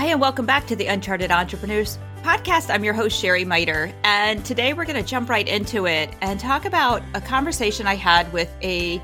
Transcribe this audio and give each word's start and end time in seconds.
Hi, 0.00 0.06
and 0.06 0.18
welcome 0.18 0.46
back 0.46 0.66
to 0.68 0.74
the 0.74 0.86
Uncharted 0.86 1.30
Entrepreneurs 1.30 1.98
podcast. 2.22 2.72
I'm 2.72 2.82
your 2.82 2.94
host, 2.94 3.20
Sherry 3.20 3.44
Miter. 3.44 3.92
And 4.02 4.42
today 4.46 4.72
we're 4.72 4.86
going 4.86 4.96
to 4.96 5.06
jump 5.06 5.28
right 5.28 5.46
into 5.46 5.86
it 5.86 6.08
and 6.22 6.40
talk 6.40 6.64
about 6.64 7.02
a 7.12 7.20
conversation 7.20 7.86
I 7.86 7.96
had 7.96 8.32
with 8.32 8.50
a, 8.62 8.96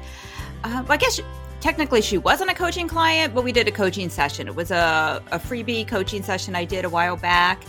uh, 0.64 0.84
I 0.88 0.96
guess 0.96 1.20
technically 1.60 2.00
she 2.00 2.16
wasn't 2.16 2.50
a 2.50 2.54
coaching 2.54 2.88
client, 2.88 3.34
but 3.34 3.44
we 3.44 3.52
did 3.52 3.68
a 3.68 3.72
coaching 3.72 4.08
session. 4.08 4.48
It 4.48 4.54
was 4.56 4.70
a, 4.70 5.22
a 5.32 5.38
freebie 5.38 5.86
coaching 5.86 6.22
session 6.22 6.56
I 6.56 6.64
did 6.64 6.86
a 6.86 6.88
while 6.88 7.18
back. 7.18 7.62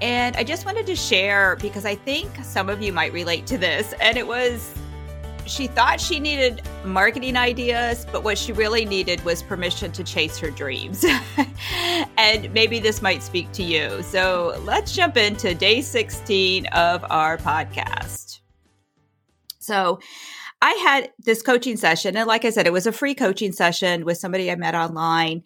And 0.00 0.36
I 0.36 0.44
just 0.44 0.64
wanted 0.64 0.86
to 0.86 0.94
share 0.94 1.56
because 1.56 1.84
I 1.84 1.96
think 1.96 2.30
some 2.44 2.68
of 2.68 2.80
you 2.80 2.92
might 2.92 3.12
relate 3.12 3.46
to 3.48 3.58
this. 3.58 3.94
And 4.00 4.16
it 4.16 4.28
was 4.28 4.72
she 5.50 5.66
thought 5.66 6.00
she 6.00 6.20
needed 6.20 6.62
marketing 6.84 7.36
ideas, 7.36 8.06
but 8.12 8.22
what 8.22 8.38
she 8.38 8.52
really 8.52 8.84
needed 8.84 9.24
was 9.24 9.42
permission 9.42 9.90
to 9.92 10.04
chase 10.04 10.38
her 10.38 10.50
dreams. 10.50 11.04
and 12.16 12.52
maybe 12.54 12.78
this 12.78 13.02
might 13.02 13.22
speak 13.22 13.50
to 13.52 13.62
you. 13.62 14.02
So 14.02 14.60
let's 14.64 14.92
jump 14.92 15.16
into 15.16 15.54
day 15.54 15.80
16 15.80 16.66
of 16.66 17.04
our 17.10 17.36
podcast. 17.38 18.40
So 19.58 19.98
I 20.62 20.72
had 20.84 21.10
this 21.18 21.42
coaching 21.42 21.76
session, 21.76 22.16
and 22.16 22.26
like 22.26 22.44
I 22.44 22.50
said, 22.50 22.66
it 22.66 22.72
was 22.72 22.86
a 22.86 22.92
free 22.92 23.14
coaching 23.14 23.52
session 23.52 24.04
with 24.04 24.18
somebody 24.18 24.50
I 24.50 24.56
met 24.56 24.74
online. 24.74 25.42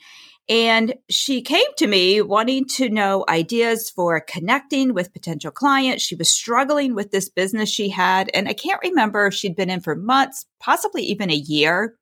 And 0.49 0.95
she 1.09 1.41
came 1.41 1.65
to 1.79 1.87
me 1.87 2.21
wanting 2.21 2.67
to 2.77 2.91
know 2.91 3.25
ideas 3.29 3.89
for 3.89 4.21
connecting 4.21 4.93
with 4.93 5.13
potential 5.13 5.51
clients. 5.51 6.05
She 6.05 6.17
was 6.17 6.29
struggling 6.29 6.95
with 6.95 7.11
this 7.11 7.31
business 7.31 7.71
she 7.71 7.89
had. 7.89 8.31
And 8.35 8.47
I 8.47 8.53
can't 8.53 8.81
remember 8.83 9.27
if 9.27 9.35
she'd 9.35 9.57
been 9.57 9.71
in 9.71 9.81
for 9.81 9.97
months, 9.97 10.45
possibly 10.61 11.03
even 11.05 11.31
a 11.31 11.35
year. 11.35 11.95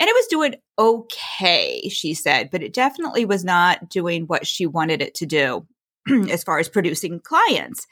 And 0.00 0.08
it 0.08 0.14
was 0.14 0.26
doing 0.26 0.54
okay, 0.78 1.88
she 1.88 2.14
said, 2.14 2.50
but 2.50 2.62
it 2.62 2.72
definitely 2.72 3.24
was 3.24 3.44
not 3.44 3.88
doing 3.88 4.24
what 4.24 4.46
she 4.46 4.66
wanted 4.66 5.02
it 5.02 5.14
to 5.16 5.26
do 5.26 5.66
as 6.30 6.44
far 6.44 6.58
as 6.58 6.68
producing 6.68 7.20
clients 7.20 7.86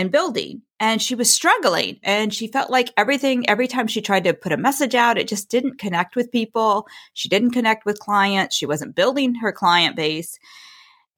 and 0.00 0.10
building. 0.10 0.62
And 0.80 1.00
she 1.00 1.14
was 1.14 1.32
struggling 1.32 2.00
and 2.02 2.32
she 2.32 2.46
felt 2.46 2.70
like 2.70 2.88
everything, 2.96 3.48
every 3.48 3.68
time 3.68 3.86
she 3.86 4.00
tried 4.00 4.24
to 4.24 4.32
put 4.32 4.52
a 4.52 4.56
message 4.56 4.94
out, 4.94 5.18
it 5.18 5.28
just 5.28 5.50
didn't 5.50 5.78
connect 5.78 6.16
with 6.16 6.32
people. 6.32 6.88
She 7.12 7.28
didn't 7.28 7.50
connect 7.50 7.84
with 7.84 7.98
clients. 7.98 8.56
She 8.56 8.64
wasn't 8.66 8.96
building 8.96 9.34
her 9.36 9.52
client 9.52 9.94
base. 9.94 10.38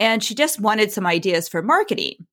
And 0.01 0.23
she 0.23 0.35
just 0.35 0.61
wanted 0.61 0.91
some 0.91 1.07
ideas 1.07 1.49
for 1.49 1.63
marketing. 1.63 2.27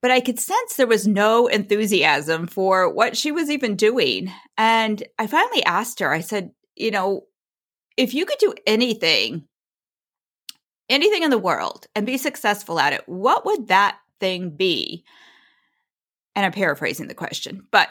But 0.00 0.10
I 0.10 0.20
could 0.20 0.38
sense 0.38 0.76
there 0.76 0.86
was 0.86 1.06
no 1.06 1.46
enthusiasm 1.46 2.46
for 2.46 2.90
what 2.90 3.16
she 3.16 3.30
was 3.30 3.50
even 3.50 3.76
doing. 3.76 4.32
And 4.56 5.02
I 5.18 5.26
finally 5.26 5.62
asked 5.64 6.00
her, 6.00 6.10
I 6.10 6.20
said, 6.20 6.52
you 6.74 6.90
know, 6.90 7.26
if 7.98 8.14
you 8.14 8.24
could 8.24 8.38
do 8.38 8.54
anything, 8.66 9.44
anything 10.88 11.22
in 11.22 11.30
the 11.30 11.36
world 11.36 11.86
and 11.94 12.06
be 12.06 12.16
successful 12.16 12.78
at 12.78 12.94
it, 12.94 13.02
what 13.06 13.44
would 13.44 13.68
that 13.68 13.98
thing 14.20 14.50
be? 14.50 15.04
And 16.34 16.46
I'm 16.46 16.52
paraphrasing 16.52 17.08
the 17.08 17.14
question, 17.14 17.66
but 17.70 17.88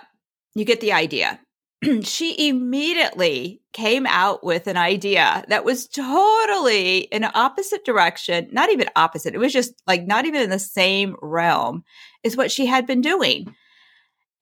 you 0.55 0.65
get 0.65 0.81
the 0.81 0.93
idea. 0.93 1.39
she 2.01 2.49
immediately 2.49 3.61
came 3.73 4.05
out 4.07 4.43
with 4.43 4.67
an 4.67 4.77
idea 4.77 5.43
that 5.49 5.63
was 5.63 5.87
totally 5.87 6.99
in 6.99 7.23
opposite 7.35 7.85
direction, 7.85 8.47
not 8.51 8.71
even 8.71 8.89
opposite. 8.95 9.35
It 9.35 9.39
was 9.39 9.53
just 9.53 9.73
like 9.85 10.07
not 10.07 10.25
even 10.25 10.41
in 10.41 10.49
the 10.49 10.59
same 10.59 11.15
realm 11.21 11.83
as 12.23 12.35
what 12.35 12.51
she 12.51 12.65
had 12.65 12.87
been 12.87 13.01
doing. 13.01 13.53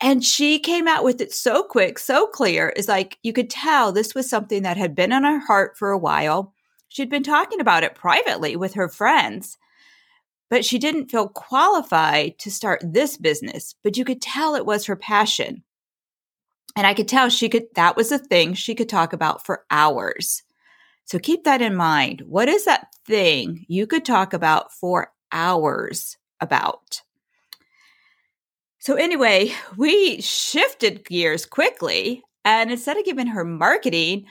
And 0.02 0.23
she 0.23 0.59
came 0.59 0.88
out 0.88 1.03
with 1.03 1.22
it 1.22 1.33
so 1.33 1.63
quick, 1.63 2.00
so 2.00 2.28
clear. 2.28 2.69
Is 2.69 2.88
like 2.88 3.17
you 3.23 3.33
could 3.33 3.50
tell 3.50 3.91
this 3.91 4.13
was 4.13 4.30
something 4.30 4.63
that 4.63 4.78
had 4.78 4.95
been 4.95 5.11
on 5.11 5.23
her 5.23 5.39
heart 5.39 5.78
for 5.78 5.91
a 5.91 5.97
while. 5.97 6.53
She'd 6.89 7.09
been 7.09 7.23
talking 7.23 7.59
about 7.59 7.83
it 7.83 7.95
privately 7.95 8.56
with 8.56 8.75
her 8.75 8.88
friends 8.88 9.58
but 10.49 10.65
she 10.65 10.77
didn't 10.77 11.09
feel 11.09 11.27
qualified 11.27 12.38
to 12.39 12.51
start 12.51 12.81
this 12.83 13.17
business, 13.17 13.75
but 13.83 13.97
you 13.97 14.06
could 14.06 14.22
tell 14.22 14.56
it 14.56 14.66
was 14.66 14.85
her 14.85 14.95
passion. 14.95 15.63
And 16.75 16.85
I 16.85 16.94
could 16.94 17.07
tell 17.07 17.29
she 17.29 17.50
could, 17.50 17.67
that 17.75 17.95
was 17.95 18.11
a 18.11 18.19
thing 18.19 18.53
she 18.53 18.75
could 18.75 18.89
talk 18.89 19.13
about 19.13 19.45
for 19.45 19.63
hours. 19.72 20.44
So 21.06 21.19
keep 21.19 21.44
that 21.44 21.61
in 21.61 21.75
mind. 21.75 22.22
What 22.22 22.50
is 22.50 22.66
that 22.66 22.88
thing 23.06 23.66
you 23.67 23.88
could 23.88 24.06
talk 24.06 24.33
about 24.33 24.73
for 24.73 25.11
hours 25.31 26.17
about? 26.41 27.01
So 28.79 28.95
anyway, 28.95 29.51
we 29.77 30.22
shifted 30.22 31.06
gears 31.06 31.45
quickly. 31.45 32.23
And 32.44 32.72
instead 32.72 32.97
of 32.97 33.06
giving 33.06 33.27
her 33.27 33.44
marketing, 33.44 34.25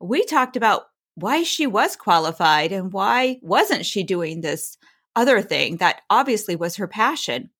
we 0.00 0.24
talked 0.24 0.56
about 0.56 0.86
why 1.14 1.42
she 1.42 1.66
was 1.66 1.96
qualified 1.96 2.72
and 2.72 2.92
why 2.92 3.38
wasn't 3.40 3.86
she 3.86 4.02
doing 4.02 4.40
this 4.40 4.76
other 5.16 5.42
thing 5.42 5.76
that 5.78 6.02
obviously 6.10 6.56
was 6.56 6.76
her 6.76 6.86
passion. 6.86 7.50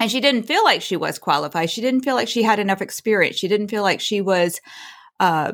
And 0.00 0.10
she 0.10 0.20
didn't 0.20 0.44
feel 0.44 0.64
like 0.64 0.82
she 0.82 0.96
was 0.96 1.18
qualified. 1.18 1.70
She 1.70 1.80
didn't 1.80 2.02
feel 2.02 2.14
like 2.14 2.28
she 2.28 2.42
had 2.42 2.58
enough 2.58 2.82
experience. 2.82 3.36
She 3.36 3.48
didn't 3.48 3.68
feel 3.68 3.82
like 3.82 4.00
she 4.00 4.20
was, 4.20 4.60
uh, 5.20 5.52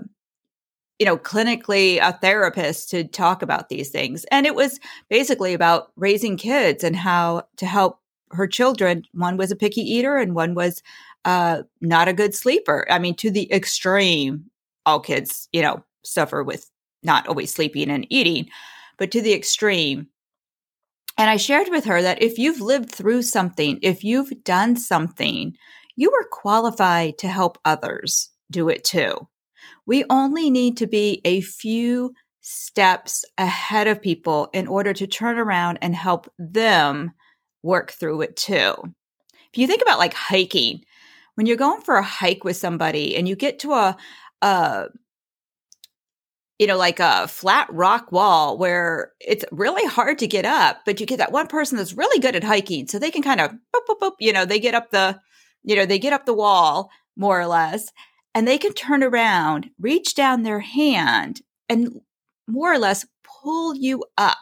you 0.99 1.07
know, 1.07 1.19
clinically 1.19 1.99
a 2.01 2.13
therapist 2.13 2.91
to 2.91 3.05
talk 3.05 3.43
about 3.43 3.69
these 3.69 3.91
things. 3.91 4.25
And 4.31 4.47
it 4.47 4.55
was 4.55 4.81
basically 5.11 5.55
about 5.55 5.93
raising 5.97 6.37
kids 6.37 6.83
and 6.83 6.97
how 6.97 7.45
to 7.57 7.67
help 7.67 8.01
her 8.31 8.47
children. 8.47 9.05
One 9.13 9.37
was 9.37 9.51
a 9.51 9.57
picky 9.57 9.83
eater 9.83 10.17
and 10.17 10.35
one 10.35 10.55
was 10.55 10.83
uh, 11.25 11.63
not 11.81 12.09
a 12.09 12.13
good 12.13 12.35
sleeper. 12.35 12.87
I 12.91 12.99
mean, 12.99 13.15
to 13.17 13.31
the 13.31 13.53
extreme, 13.53 14.47
all 14.87 15.01
kids, 15.01 15.49
you 15.53 15.63
know, 15.63 15.85
suffer 16.05 16.43
with 16.43 16.71
not 17.03 17.29
always 17.29 17.53
sleeping 17.53 17.91
and 17.91 18.07
eating, 18.11 18.49
but 18.97 19.11
to 19.11 19.21
the 19.21 19.35
extreme, 19.35 20.09
and 21.19 21.29
I 21.29 21.37
shared 21.37 21.69
with 21.69 21.85
her 21.85 22.01
that 22.01 22.23
if 22.23 22.39
you've 22.39 22.61
lived 22.61 22.91
through 22.91 23.23
something, 23.23 23.81
if 23.83 24.05
you've 24.05 24.45
done 24.45 24.77
something, 24.77 25.57
you 25.97 26.13
are 26.13 26.29
qualified 26.31 27.19
to 27.19 27.29
help 27.29 27.59
others 27.65 28.31
do 28.53 28.69
it 28.69 28.85
too. 28.85 29.29
We 29.85 30.05
only 30.09 30.49
need 30.49 30.77
to 30.77 30.87
be 30.87 31.21
a 31.25 31.41
few 31.41 32.15
steps 32.41 33.25
ahead 33.37 33.89
of 33.89 34.01
people 34.01 34.49
in 34.53 34.69
order 34.69 34.93
to 34.95 35.07
turn 35.09 35.39
around 35.39 35.79
and 35.83 35.95
help 35.95 36.33
them 36.39 37.11
work 37.65 37.91
through 37.91 38.23
it 38.23 38.37
too. 38.37 38.75
If 39.53 39.59
you 39.59 39.67
think 39.67 39.83
about 39.83 39.99
like 39.99 40.15
hiking, 40.15 40.85
when 41.35 41.47
you're 41.47 41.57
going 41.57 41.83
for 41.83 41.97
a 41.97 42.03
hike 42.03 42.45
with 42.45 42.57
somebody 42.57 43.17
and 43.17 43.29
you 43.29 43.35
get 43.35 43.59
to 43.61 43.73
a, 43.73 43.97
you 46.59 46.67
know, 46.67 46.77
like 46.77 46.99
a 46.99 47.29
flat 47.29 47.69
rock 47.73 48.11
wall 48.11 48.59
where 48.59 49.13
it's 49.21 49.45
really 49.53 49.87
hard 49.87 50.19
to 50.19 50.27
get 50.27 50.45
up, 50.45 50.81
but 50.85 50.99
you 50.99 51.07
get 51.07 51.19
that 51.19 51.33
one 51.33 51.47
person 51.47 51.79
that's 51.79 51.95
really 51.95 52.21
good 52.21 52.35
at 52.35 52.43
hiking. 52.43 52.89
So 52.89 52.99
they 52.99 53.13
can 53.13 53.23
kind 53.23 53.41
of, 53.41 53.53
boop, 53.53 53.87
boop, 53.89 54.01
boop, 54.01 54.13
you 54.19 54.33
know, 54.33 54.45
they 54.45 54.59
get 54.59 54.75
up 54.75 54.91
the, 54.91 55.21
you 55.63 55.77
know, 55.77 55.87
they 55.87 56.01
get 56.01 56.13
up 56.13 56.27
the 56.27 56.35
wall 56.35 56.91
more 57.17 57.41
or 57.41 57.47
less, 57.47 57.93
and 58.35 58.47
they 58.47 58.59
can 58.59 58.73
turn 58.73 59.03
around, 59.05 59.71
reach 59.79 60.15
down 60.15 60.43
their 60.43 60.61
hand, 60.61 61.43
and 61.69 62.01
more 62.49 62.73
or 62.73 62.79
less 62.79 63.07
pull 63.23 63.75
you 63.75 64.05
up. 64.17 64.37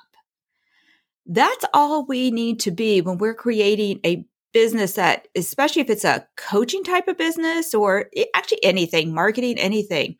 That's 1.26 1.64
all 1.74 2.06
we 2.06 2.30
need 2.30 2.60
to 2.60 2.70
be 2.70 3.00
when 3.00 3.18
we're 3.18 3.34
creating 3.34 4.00
a 4.06 4.24
business 4.52 4.92
that, 4.92 5.28
especially 5.36 5.82
if 5.82 5.90
it's 5.90 6.04
a 6.04 6.26
coaching 6.36 6.82
type 6.84 7.08
of 7.08 7.18
business 7.18 7.74
or 7.74 8.06
eh, 8.16 8.24
actually 8.34 8.64
anything, 8.64 9.12
marketing, 9.12 9.58
anything 9.58 10.16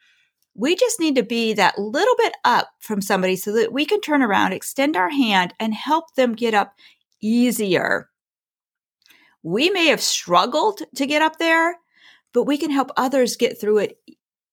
we 0.56 0.74
just 0.74 0.98
need 0.98 1.16
to 1.16 1.22
be 1.22 1.52
that 1.52 1.78
little 1.78 2.14
bit 2.16 2.34
up 2.44 2.70
from 2.80 3.02
somebody 3.02 3.36
so 3.36 3.52
that 3.52 3.72
we 3.72 3.84
can 3.84 4.00
turn 4.00 4.22
around, 4.22 4.52
extend 4.52 4.96
our 4.96 5.10
hand, 5.10 5.52
and 5.60 5.74
help 5.74 6.14
them 6.14 6.34
get 6.34 6.54
up 6.54 6.74
easier. 7.20 8.08
We 9.42 9.70
may 9.70 9.86
have 9.86 10.00
struggled 10.00 10.80
to 10.94 11.06
get 11.06 11.22
up 11.22 11.38
there, 11.38 11.76
but 12.32 12.44
we 12.44 12.56
can 12.56 12.70
help 12.70 12.90
others 12.96 13.36
get 13.36 13.60
through 13.60 13.78
it 13.78 13.98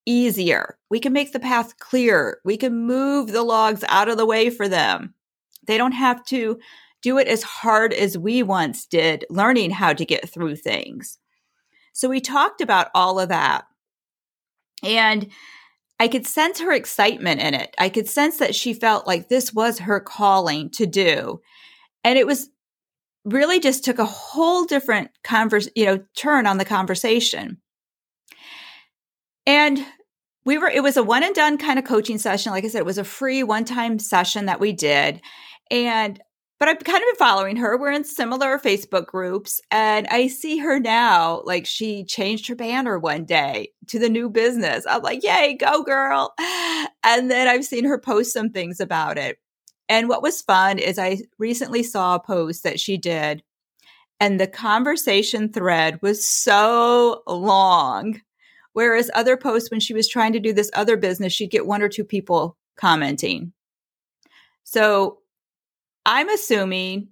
easier. 0.06 0.78
We 0.90 1.00
can 1.00 1.14
make 1.14 1.32
the 1.32 1.40
path 1.40 1.80
clear. 1.80 2.40
We 2.44 2.58
can 2.58 2.86
move 2.86 3.32
the 3.32 3.44
logs 3.44 3.86
out 3.88 4.10
of 4.10 4.18
the 4.18 4.26
way 4.26 4.50
for 4.50 4.68
them. 4.68 5.14
They 5.66 5.78
don't 5.78 5.94
have 5.94 6.26
to 6.26 6.60
do 7.02 7.18
it 7.18 7.28
as 7.28 7.44
hard 7.44 7.94
as 7.94 8.18
we 8.18 8.44
once 8.44 8.86
did, 8.86 9.26
learning 9.30 9.72
how 9.72 9.94
to 9.94 10.06
get 10.06 10.30
through 10.30 10.58
things. 10.58 11.18
So 11.94 12.10
we 12.10 12.20
talked 12.20 12.60
about 12.60 12.90
all 12.94 13.20
of 13.20 13.30
that. 13.30 13.66
And 14.84 15.30
I 16.04 16.10
could 16.10 16.28
sense 16.28 16.60
her 16.60 16.74
excitement 16.74 17.40
in 17.40 17.54
it. 17.54 17.74
I 17.78 17.88
could 17.88 18.10
sense 18.10 18.40
that 18.40 18.54
she 18.54 18.74
felt 18.74 19.08
like 19.08 19.30
this 19.30 19.54
was 19.54 19.80
her 19.80 20.02
calling 20.02 20.70
to 20.72 20.86
do. 20.86 21.40
And 22.04 22.20
it 22.20 22.28
was 22.28 22.50
really 23.24 23.62
just 23.62 23.86
took 23.86 24.00
a 24.00 24.06
whole 24.06 24.66
different 24.66 25.12
converse, 25.24 25.70
you 25.78 25.86
know, 25.86 26.04
turn 26.14 26.46
on 26.46 26.58
the 26.58 26.66
conversation. 26.66 27.60
And 29.46 29.80
we 30.44 30.58
were, 30.58 30.68
it 30.68 30.84
was 30.84 30.98
a 30.98 31.04
one 31.04 31.24
and 31.24 31.34
done 31.34 31.58
kind 31.58 31.80
of 31.80 31.86
coaching 31.86 32.18
session. 32.18 32.52
Like 32.52 32.66
I 32.66 32.68
said, 32.68 32.80
it 32.80 32.86
was 32.86 32.98
a 32.98 33.06
free 33.06 33.42
one 33.42 33.64
time 33.64 33.98
session 33.98 34.48
that 34.48 34.60
we 34.60 34.74
did. 34.74 35.22
And 35.72 36.22
but 36.64 36.70
I've 36.70 36.80
kind 36.86 37.04
of 37.04 37.08
been 37.10 37.16
following 37.18 37.58
her. 37.58 37.78
We're 37.78 37.92
in 37.92 38.06
similar 38.06 38.58
Facebook 38.58 39.06
groups, 39.06 39.60
and 39.70 40.08
I 40.08 40.28
see 40.28 40.60
her 40.60 40.80
now. 40.80 41.42
Like 41.44 41.66
she 41.66 42.06
changed 42.06 42.48
her 42.48 42.56
banner 42.56 42.98
one 42.98 43.26
day 43.26 43.74
to 43.88 44.00
the 44.00 44.08
new 44.08 44.30
business. 44.30 44.86
I'm 44.90 45.02
like, 45.02 45.26
yay, 45.26 45.58
go 45.60 45.84
girl. 45.84 46.34
And 47.04 47.30
then 47.30 47.50
I've 47.50 47.66
seen 47.66 47.84
her 47.84 48.00
post 48.00 48.32
some 48.32 48.50
things 48.50 48.80
about 48.80 49.18
it. 49.18 49.40
And 49.90 50.08
what 50.08 50.24
was 50.24 50.42
fun 50.42 50.80
is 50.80 50.98
I 50.98 51.18
recently 51.38 51.84
saw 51.84 52.16
a 52.16 52.20
post 52.22 52.64
that 52.64 52.80
she 52.80 52.96
did, 52.96 53.44
and 54.22 54.40
the 54.40 54.48
conversation 54.48 55.52
thread 55.52 56.02
was 56.02 56.26
so 56.26 57.24
long. 57.28 58.22
Whereas 58.72 59.12
other 59.14 59.36
posts, 59.36 59.70
when 59.70 59.82
she 59.82 59.94
was 59.94 60.08
trying 60.08 60.32
to 60.32 60.40
do 60.40 60.54
this 60.54 60.72
other 60.76 60.96
business, 60.96 61.34
she'd 61.34 61.52
get 61.52 61.68
one 61.68 61.82
or 61.82 61.90
two 61.90 62.06
people 62.06 62.56
commenting. 62.78 63.52
So 64.64 65.18
I'm 66.06 66.30
assuming 66.30 67.10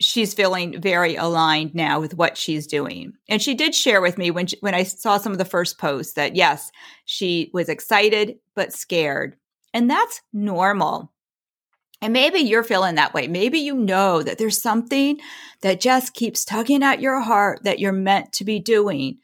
she's 0.00 0.34
feeling 0.34 0.80
very 0.80 1.16
aligned 1.16 1.74
now 1.74 2.00
with 2.00 2.14
what 2.14 2.36
she's 2.36 2.66
doing. 2.66 3.12
And 3.28 3.40
she 3.40 3.54
did 3.54 3.74
share 3.74 4.00
with 4.00 4.18
me 4.18 4.30
when 4.30 4.46
she, 4.46 4.56
when 4.60 4.74
I 4.74 4.82
saw 4.82 5.18
some 5.18 5.32
of 5.32 5.38
the 5.38 5.44
first 5.44 5.78
posts 5.78 6.14
that 6.14 6.36
yes, 6.36 6.70
she 7.04 7.50
was 7.52 7.68
excited 7.68 8.36
but 8.54 8.72
scared. 8.72 9.36
And 9.72 9.88
that's 9.90 10.20
normal. 10.32 11.12
And 12.00 12.12
maybe 12.12 12.40
you're 12.40 12.64
feeling 12.64 12.96
that 12.96 13.14
way. 13.14 13.28
Maybe 13.28 13.60
you 13.60 13.74
know 13.74 14.22
that 14.22 14.38
there's 14.38 14.60
something 14.60 15.20
that 15.62 15.80
just 15.80 16.12
keeps 16.12 16.44
tugging 16.44 16.82
at 16.82 17.00
your 17.00 17.20
heart 17.20 17.60
that 17.64 17.78
you're 17.78 17.92
meant 17.92 18.32
to 18.34 18.44
be 18.44 18.60
doing, 18.60 19.18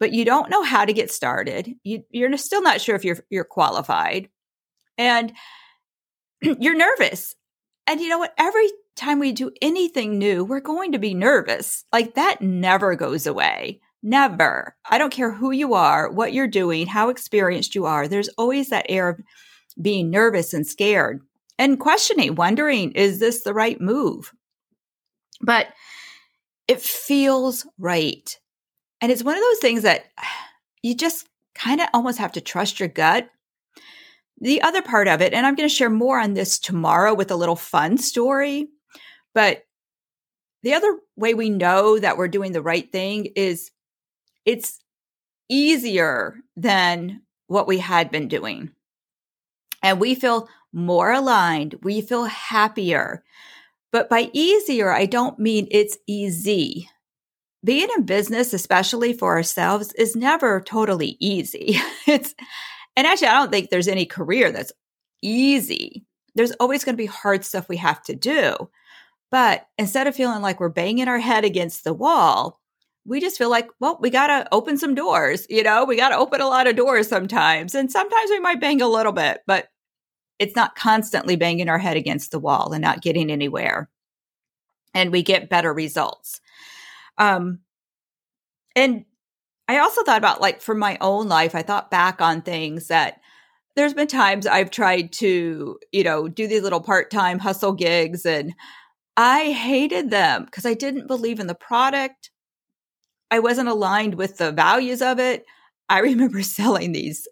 but 0.00 0.12
you 0.12 0.24
don't 0.24 0.48
know 0.48 0.62
how 0.62 0.84
to 0.84 0.92
get 0.92 1.10
started. 1.10 1.74
You, 1.82 2.02
are 2.24 2.36
still 2.38 2.62
not 2.62 2.80
sure 2.80 2.96
if 2.96 3.04
you're 3.04 3.18
you're 3.28 3.44
qualified, 3.44 4.30
and 4.96 5.32
you're 6.40 6.76
nervous. 6.76 7.34
And 7.86 8.00
you 8.00 8.08
know 8.08 8.18
what? 8.18 8.34
Every 8.38 8.68
time 8.96 9.18
we 9.18 9.32
do 9.32 9.50
anything 9.60 10.18
new, 10.18 10.44
we're 10.44 10.60
going 10.60 10.92
to 10.92 10.98
be 10.98 11.14
nervous. 11.14 11.84
Like 11.92 12.14
that 12.14 12.40
never 12.40 12.94
goes 12.94 13.26
away. 13.26 13.80
Never. 14.02 14.76
I 14.88 14.98
don't 14.98 15.12
care 15.12 15.32
who 15.32 15.50
you 15.50 15.74
are, 15.74 16.10
what 16.10 16.32
you're 16.32 16.46
doing, 16.46 16.86
how 16.86 17.08
experienced 17.08 17.74
you 17.74 17.86
are. 17.86 18.06
There's 18.06 18.28
always 18.30 18.68
that 18.68 18.86
air 18.88 19.08
of 19.08 19.20
being 19.80 20.10
nervous 20.10 20.52
and 20.52 20.66
scared 20.66 21.22
and 21.58 21.80
questioning, 21.80 22.34
wondering, 22.34 22.92
is 22.92 23.18
this 23.18 23.42
the 23.42 23.54
right 23.54 23.80
move? 23.80 24.32
But 25.40 25.68
it 26.68 26.80
feels 26.80 27.66
right. 27.78 28.38
And 29.00 29.10
it's 29.10 29.24
one 29.24 29.36
of 29.36 29.42
those 29.42 29.58
things 29.58 29.82
that 29.82 30.04
you 30.82 30.94
just 30.94 31.28
kind 31.54 31.80
of 31.80 31.88
almost 31.94 32.18
have 32.18 32.32
to 32.32 32.40
trust 32.40 32.80
your 32.80 32.88
gut. 32.88 33.28
The 34.40 34.62
other 34.62 34.82
part 34.82 35.08
of 35.08 35.20
it, 35.20 35.32
and 35.32 35.46
I'm 35.46 35.54
going 35.54 35.68
to 35.68 35.74
share 35.74 35.90
more 35.90 36.18
on 36.18 36.34
this 36.34 36.58
tomorrow 36.58 37.14
with 37.14 37.30
a 37.30 37.36
little 37.36 37.56
fun 37.56 37.98
story, 37.98 38.68
but 39.32 39.64
the 40.62 40.74
other 40.74 40.98
way 41.16 41.34
we 41.34 41.50
know 41.50 41.98
that 41.98 42.16
we're 42.16 42.28
doing 42.28 42.52
the 42.52 42.62
right 42.62 42.90
thing 42.90 43.26
is 43.36 43.70
it's 44.44 44.80
easier 45.48 46.36
than 46.56 47.22
what 47.46 47.66
we 47.68 47.78
had 47.78 48.10
been 48.10 48.28
doing. 48.28 48.70
And 49.82 50.00
we 50.00 50.14
feel 50.14 50.48
more 50.72 51.12
aligned. 51.12 51.76
We 51.82 52.00
feel 52.00 52.24
happier. 52.24 53.22
But 53.92 54.08
by 54.08 54.30
easier, 54.32 54.90
I 54.90 55.06
don't 55.06 55.38
mean 55.38 55.68
it's 55.70 55.98
easy. 56.06 56.88
Being 57.62 57.88
in 57.96 58.04
business, 58.04 58.52
especially 58.52 59.12
for 59.12 59.36
ourselves, 59.36 59.92
is 59.92 60.16
never 60.16 60.60
totally 60.60 61.16
easy. 61.20 61.76
it's, 62.06 62.34
and 62.96 63.06
actually, 63.06 63.28
I 63.28 63.38
don't 63.38 63.50
think 63.50 63.70
there's 63.70 63.88
any 63.88 64.06
career 64.06 64.52
that's 64.52 64.72
easy. 65.22 66.04
There's 66.34 66.52
always 66.52 66.84
going 66.84 66.94
to 66.94 67.02
be 67.02 67.06
hard 67.06 67.44
stuff 67.44 67.68
we 67.68 67.76
have 67.78 68.02
to 68.04 68.14
do. 68.14 68.56
But 69.30 69.66
instead 69.78 70.06
of 70.06 70.14
feeling 70.14 70.42
like 70.42 70.60
we're 70.60 70.68
banging 70.68 71.08
our 71.08 71.18
head 71.18 71.44
against 71.44 71.84
the 71.84 71.94
wall, 71.94 72.60
we 73.04 73.20
just 73.20 73.36
feel 73.36 73.50
like, 73.50 73.68
well, 73.80 73.98
we 74.00 74.10
got 74.10 74.28
to 74.28 74.48
open 74.52 74.78
some 74.78 74.94
doors. 74.94 75.46
You 75.50 75.62
know, 75.62 75.84
we 75.84 75.96
got 75.96 76.10
to 76.10 76.16
open 76.16 76.40
a 76.40 76.46
lot 76.46 76.66
of 76.66 76.76
doors 76.76 77.08
sometimes. 77.08 77.74
And 77.74 77.90
sometimes 77.90 78.30
we 78.30 78.40
might 78.40 78.60
bang 78.60 78.80
a 78.80 78.88
little 78.88 79.12
bit, 79.12 79.40
but 79.46 79.68
it's 80.38 80.56
not 80.56 80.76
constantly 80.76 81.36
banging 81.36 81.68
our 81.68 81.78
head 81.78 81.96
against 81.96 82.30
the 82.30 82.38
wall 82.38 82.72
and 82.72 82.82
not 82.82 83.02
getting 83.02 83.30
anywhere. 83.30 83.90
And 84.94 85.10
we 85.10 85.22
get 85.22 85.50
better 85.50 85.72
results. 85.72 86.40
Um, 87.18 87.60
and 88.76 89.04
I 89.68 89.78
also 89.78 90.02
thought 90.02 90.18
about 90.18 90.40
like 90.40 90.60
for 90.60 90.74
my 90.74 90.98
own 91.00 91.28
life, 91.28 91.54
I 91.54 91.62
thought 91.62 91.90
back 91.90 92.20
on 92.20 92.42
things 92.42 92.88
that 92.88 93.20
there's 93.76 93.94
been 93.94 94.06
times 94.06 94.46
I've 94.46 94.70
tried 94.70 95.12
to, 95.14 95.78
you 95.92 96.04
know, 96.04 96.28
do 96.28 96.46
these 96.46 96.62
little 96.62 96.80
part 96.80 97.10
time 97.10 97.38
hustle 97.38 97.72
gigs 97.72 98.24
and 98.26 98.54
I 99.16 99.52
hated 99.52 100.10
them 100.10 100.44
because 100.44 100.66
I 100.66 100.74
didn't 100.74 101.06
believe 101.06 101.40
in 101.40 101.46
the 101.46 101.54
product. 101.54 102.30
I 103.30 103.38
wasn't 103.38 103.68
aligned 103.68 104.16
with 104.16 104.38
the 104.38 104.52
values 104.52 105.02
of 105.02 105.18
it. 105.18 105.44
I 105.88 105.98
remember 106.00 106.42
selling 106.42 106.92
these 106.92 107.26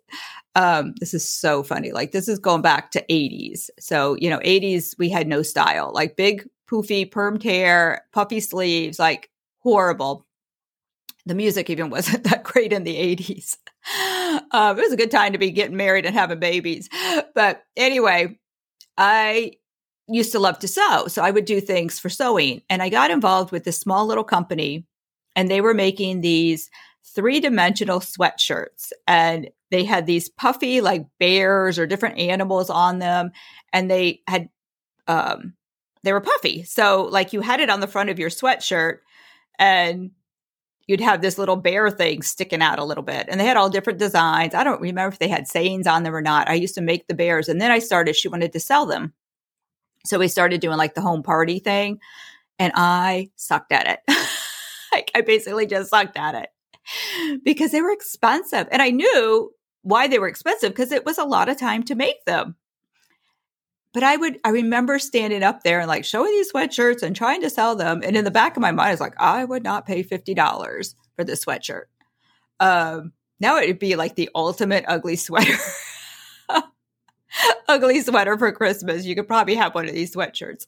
um, 0.55 0.95
this 1.01 1.15
is 1.15 1.29
so 1.29 1.63
funny. 1.63 1.93
Like 1.93 2.13
this 2.13 2.29
is 2.29 2.39
going 2.39 2.63
back 2.63 2.91
to 2.93 3.05
80s. 3.09 3.71
So, 3.79 4.17
you 4.21 4.29
know, 4.29 4.39
80s, 4.41 4.95
we 4.99 5.09
had 5.09 5.27
no 5.27 5.43
style, 5.43 5.93
like 5.95 6.17
big 6.17 6.47
poofy 6.71 7.11
permed 7.11 7.43
hair, 7.43 8.05
puffy 8.13 8.41
sleeves, 8.41 8.99
like 8.99 9.31
horrible. 9.61 10.27
The 11.27 11.35
music 11.35 11.71
even 11.71 11.91
wasn't 11.91 12.25
that 12.31 12.45
great 12.45 12.73
in 12.73 12.85
the 12.85 12.97
80s. 12.97 13.57
Um, 14.53 14.79
it 14.79 14.83
was 14.83 14.93
a 14.93 14.97
good 14.97 15.11
time 15.11 15.33
to 15.33 15.39
be 15.39 15.51
getting 15.51 15.77
married 15.77 16.07
and 16.07 16.15
having 16.15 16.39
babies. 16.39 16.89
But 17.35 17.65
anyway, 17.77 18.39
I 18.97 19.53
used 20.09 20.33
to 20.33 20.39
love 20.39 20.59
to 20.61 20.69
sew. 20.69 21.07
So 21.09 21.23
I 21.23 21.31
would 21.31 21.45
do 21.45 21.61
things 21.61 21.99
for 21.99 22.09
sewing. 22.09 22.63
And 22.71 22.83
I 22.83 22.89
got 22.89 23.11
involved 23.11 23.51
with 23.51 23.65
this 23.65 23.79
small 23.79 24.07
little 24.07 24.25
company, 24.25 24.87
and 25.37 25.51
they 25.51 25.61
were 25.61 25.75
making 25.75 26.21
these 26.21 26.71
three 27.15 27.41
dimensional 27.41 28.01
sweatshirts. 28.01 28.93
And 29.07 29.51
they 29.73 29.85
had 29.85 30.07
these 30.07 30.29
puffy 30.29 30.81
like 30.81 31.07
bears 31.19 31.79
or 31.79 31.87
different 31.87 32.19
animals 32.19 32.71
on 32.71 33.01
them 33.01 33.33
and 33.73 33.91
they 33.91 34.21
had 34.29 34.49
um 35.09 35.55
they 36.05 36.13
were 36.13 36.21
puffy 36.21 36.63
so 36.63 37.09
like 37.11 37.33
you 37.33 37.41
had 37.41 37.59
it 37.59 37.71
on 37.71 37.81
the 37.81 37.87
front 37.89 38.11
of 38.11 38.19
your 38.19 38.31
sweatshirt 38.31 38.99
and 39.59 40.11
you'd 40.87 41.01
have 41.01 41.21
this 41.21 41.39
little 41.39 41.57
bear 41.57 41.91
thing 41.91 42.23
sticking 42.23 42.63
out 42.63 42.79
a 42.79 42.85
little 42.85 43.03
bit 43.03 43.27
and 43.29 43.41
they 43.41 43.45
had 43.45 43.57
all 43.57 43.71
different 43.71 43.99
designs. 43.99 44.55
I 44.55 44.65
don't 44.65 44.81
remember 44.81 45.13
if 45.13 45.19
they 45.19 45.29
had 45.29 45.47
sayings 45.49 45.87
on 45.87 46.03
them 46.03 46.15
or 46.15 46.23
not. 46.23 46.49
I 46.49 46.55
used 46.55 46.75
to 46.75 46.81
make 46.81 47.07
the 47.07 47.15
bears 47.15 47.49
and 47.49 47.61
then 47.61 47.71
i 47.71 47.79
started 47.79 48.17
she 48.17 48.29
wanted 48.29 48.53
to 48.53 48.61
sell 48.61 48.87
them. 48.87 49.13
So 50.05 50.19
we 50.19 50.29
started 50.29 50.61
doing 50.61 50.79
like 50.79 50.95
the 50.95 51.01
home 51.01 51.23
party 51.23 51.59
thing 51.59 52.01
and 52.59 52.73
i 52.77 53.31
sucked 53.37 53.73
at 53.73 53.87
it. 53.87 54.17
Like 54.93 55.11
i 55.15 55.23
basically 55.23 55.65
just 55.65 55.89
sucked 55.89 56.19
at 56.19 56.35
it 56.35 56.51
because 57.43 57.71
they 57.71 57.81
were 57.81 57.93
expensive 57.93 58.69
and 58.71 58.83
i 58.83 58.91
knew 58.91 59.51
why 59.83 60.07
they 60.07 60.19
were 60.19 60.29
expensive 60.29 60.71
because 60.71 60.93
it 60.93 61.05
was 61.05 61.19
a 61.19 61.25
lot 61.25 61.49
of 61.49 61.59
time 61.59 61.83
to 61.85 61.95
make 61.95 62.25
them. 62.25 62.57
But 63.93 64.03
I 64.03 64.17
would, 64.17 64.39
I 64.45 64.51
remember 64.51 64.99
standing 64.99 65.43
up 65.43 65.63
there 65.63 65.81
and 65.81 65.89
like 65.89 66.05
showing 66.05 66.33
these 66.33 66.51
sweatshirts 66.51 67.03
and 67.03 67.15
trying 67.15 67.43
to 67.43 67.51
sell 67.51 67.77
them. 67.77 68.01
And 68.05 68.17
in 68.17 68.25
the 68.25 68.31
back 68.31 68.57
of 68.57 68.63
my 68.63 68.73
mind, 68.73 68.89
I 68.89 68.91
was 68.93 69.01
like, 69.01 69.15
I 69.21 69.45
would 69.45 69.63
not 69.63 69.87
pay 69.87 70.03
$50 70.03 70.95
for 71.15 71.25
this 71.25 71.45
sweatshirt. 71.45 71.85
Um, 72.59 73.13
now 73.39 73.59
it 73.59 73.67
would 73.67 73.79
be 73.79 73.97
like 73.97 74.15
the 74.15 74.31
ultimate 74.35 74.85
ugly 74.89 75.17
sweater. 75.17 75.59
ugly 77.69 78.01
sweater 78.01 78.39
for 78.39 78.51
Christmas. 78.53 79.05
You 79.05 79.15
could 79.15 79.29
probably 79.29 79.57
have 79.57 79.75
one 79.75 79.89
of 79.89 79.95
these 79.95 80.15
sweatshirts. 80.15 80.67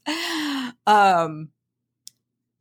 Um, 0.87 1.49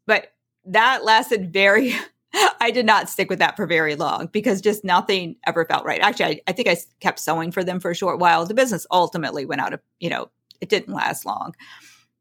but 0.07 0.33
that 0.65 1.03
lasted 1.03 1.51
very 1.51 1.93
I 2.61 2.71
did 2.71 2.85
not 2.85 3.09
stick 3.09 3.29
with 3.29 3.39
that 3.39 3.55
for 3.55 3.67
very 3.67 3.95
long 3.95 4.27
because 4.31 4.61
just 4.61 4.83
nothing 4.83 5.35
ever 5.45 5.65
felt 5.65 5.85
right. 5.85 6.01
Actually, 6.01 6.25
I, 6.25 6.41
I, 6.47 6.51
think 6.53 6.67
I 6.67 6.77
kept 6.99 7.19
sewing 7.19 7.51
for 7.51 7.63
them 7.63 7.79
for 7.79 7.91
a 7.91 7.95
short 7.95 8.19
while. 8.19 8.45
The 8.45 8.53
business 8.53 8.87
ultimately 8.89 9.45
went 9.45 9.61
out 9.61 9.73
of, 9.73 9.81
you 9.99 10.09
know, 10.09 10.31
it 10.63 10.69
didn't 10.69 10.93
last 10.93 11.25
long. 11.25 11.53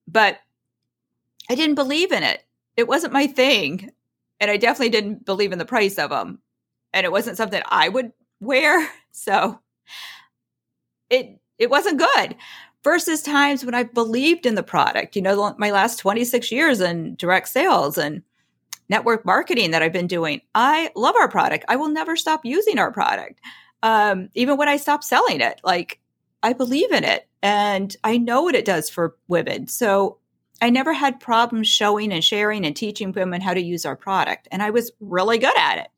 But 0.09 0.39
I 1.49 1.55
didn't 1.55 1.77
believe 1.77 2.11
in 2.11 2.25
it. 2.25 2.45
It 2.77 2.89
wasn't 2.89 3.13
my 3.13 3.29
thing. 3.29 3.91
And 4.41 4.51
I 4.51 4.57
definitely 4.57 4.91
didn't 4.91 5.25
believe 5.25 5.53
in 5.53 5.61
the 5.61 5.65
price 5.65 5.97
of 5.97 6.11
them. 6.11 6.41
And 6.93 7.07
it 7.07 7.13
wasn't 7.13 7.37
something 7.37 7.63
I 7.67 7.89
would 7.89 8.13
wear. 8.41 8.89
So 9.15 9.61
it 11.11 11.39
it 11.59 11.69
wasn't 11.69 11.99
good 11.99 12.35
versus 12.83 13.23
times 13.23 13.63
when 13.63 13.75
I 13.75 13.83
believed 13.83 14.47
in 14.47 14.55
the 14.55 14.63
product. 14.63 15.15
You 15.15 15.21
know, 15.21 15.55
my 15.59 15.71
last 15.71 15.99
26 15.99 16.51
years 16.51 16.81
in 16.81 17.15
direct 17.17 17.49
sales 17.49 17.99
and 17.99 18.23
network 18.89 19.27
marketing 19.27 19.73
that 19.73 19.83
I've 19.83 19.93
been 19.93 20.07
doing. 20.07 20.41
I 20.55 20.91
love 20.97 21.15
our 21.15 21.29
product. 21.29 21.67
I 21.69 21.77
will 21.77 21.91
never 21.91 22.17
stop 22.17 22.41
using 22.47 22.79
our 22.79 22.91
product. 22.91 23.39
Um, 23.83 24.31
even 24.35 24.57
when 24.57 24.71
I 24.71 24.79
stop 24.79 25.05
selling 25.05 25.43
it, 25.43 25.61
like 25.63 26.01
I 26.43 26.55
believe 26.55 26.91
in 26.91 27.05
it 27.05 27.29
and 27.43 27.95
I 28.05 28.19
know 28.19 28.43
what 28.43 28.55
it 28.55 28.65
does 28.65 28.89
for 28.89 29.17
women. 29.29 29.67
So 29.67 30.19
I 30.61 30.71
never 30.71 30.93
had 30.93 31.19
problems 31.19 31.67
showing 31.67 32.13
and 32.13 32.23
sharing 32.23 32.65
and 32.65 32.77
teaching 32.77 33.11
women 33.13 33.41
how 33.41 33.53
to 33.53 33.61
use 33.61 33.85
our 33.85 33.97
product. 33.97 34.47
And 34.53 34.63
I 34.63 34.71
was 34.71 34.93
really 35.01 35.39
good 35.39 35.57
at 35.59 35.79
it. 35.79 35.89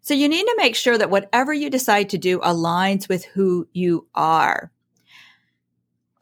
So 0.00 0.14
you 0.14 0.28
need 0.28 0.44
to 0.44 0.54
make 0.56 0.76
sure 0.76 0.96
that 0.96 1.10
whatever 1.10 1.52
you 1.52 1.70
decide 1.70 2.10
to 2.10 2.18
do 2.18 2.38
aligns 2.38 3.08
with 3.08 3.24
who 3.24 3.68
you 3.72 4.06
are. 4.14 4.70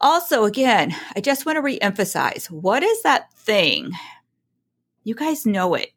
Also, 0.01 0.43
again, 0.43 0.95
I 1.15 1.21
just 1.21 1.45
want 1.45 1.57
to 1.57 1.61
reemphasize 1.61 2.47
what 2.47 2.83
is 2.83 3.03
that 3.03 3.31
thing 3.33 3.91
you 5.03 5.15
guys 5.15 5.45
know 5.45 5.73
it. 5.75 5.93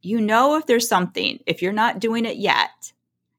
You 0.00 0.20
know 0.20 0.56
if 0.56 0.66
there's 0.66 0.88
something, 0.88 1.40
if 1.44 1.60
you're 1.60 1.72
not 1.72 1.98
doing 1.98 2.24
it 2.24 2.38
yet, 2.38 2.92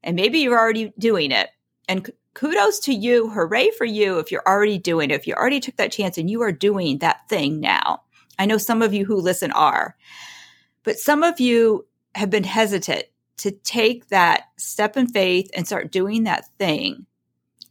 and 0.04 0.14
maybe 0.14 0.38
you're 0.38 0.58
already 0.58 0.92
doing 0.98 1.32
it 1.32 1.48
and 1.88 2.08
kudos 2.36 2.78
to 2.80 2.92
you. 2.92 3.30
Hooray 3.30 3.70
for 3.70 3.86
you 3.86 4.18
if 4.18 4.30
you're 4.30 4.46
already 4.46 4.78
doing 4.78 5.10
it, 5.10 5.14
if 5.14 5.26
you 5.26 5.34
already 5.34 5.58
took 5.58 5.76
that 5.76 5.90
chance 5.90 6.18
and 6.18 6.30
you 6.30 6.42
are 6.42 6.52
doing 6.52 6.98
that 6.98 7.28
thing 7.28 7.60
now. 7.60 8.02
I 8.38 8.44
know 8.44 8.58
some 8.58 8.82
of 8.82 8.92
you 8.92 9.06
who 9.06 9.16
listen 9.16 9.50
are, 9.52 9.96
but 10.84 10.98
some 10.98 11.22
of 11.22 11.40
you 11.40 11.86
have 12.14 12.28
been 12.28 12.44
hesitant 12.44 13.04
to 13.38 13.50
take 13.50 14.08
that 14.08 14.44
step 14.58 14.98
in 14.98 15.08
faith 15.08 15.50
and 15.54 15.66
start 15.66 15.90
doing 15.90 16.24
that 16.24 16.44
thing, 16.58 17.06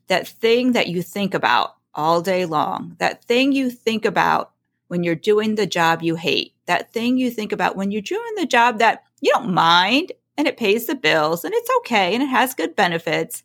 that 0.07 0.27
thing 0.27 0.71
that 0.71 0.87
you 0.87 1.03
think 1.03 1.35
about 1.35 1.75
all 1.93 2.21
day 2.21 2.45
long, 2.45 2.95
that 2.97 3.23
thing 3.23 3.51
you 3.51 3.69
think 3.69 4.03
about 4.03 4.51
when 4.87 5.03
you're 5.03 5.15
doing 5.15 5.55
the 5.55 5.67
job 5.67 6.01
you 6.01 6.15
hate, 6.15 6.53
that 6.65 6.91
thing 6.91 7.17
you 7.17 7.29
think 7.29 7.51
about 7.51 7.75
when 7.75 7.91
you're 7.91 8.01
doing 8.01 8.33
the 8.35 8.47
job 8.47 8.79
that 8.79 9.03
you 9.21 9.31
don't 9.31 9.53
mind 9.53 10.11
and 10.37 10.47
it 10.47 10.57
pays 10.57 10.87
the 10.87 10.95
bills 10.95 11.45
and 11.45 11.53
it's 11.53 11.69
okay 11.77 12.15
and 12.15 12.23
it 12.23 12.27
has 12.27 12.55
good 12.55 12.75
benefits, 12.75 13.43